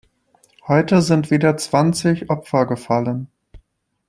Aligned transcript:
Heute 0.67 1.03
sind 1.03 1.29
wieder 1.29 1.57
zwanzig 1.57 2.31
Opfer 2.31 2.65
gefallen. 2.65 3.27